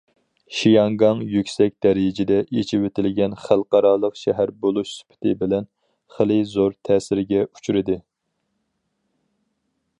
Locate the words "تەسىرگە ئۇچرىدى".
6.91-8.01